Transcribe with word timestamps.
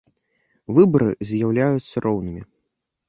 Выбары 0.77 1.09
з’яўляюцца 1.31 1.95
роўнымі. 2.07 2.43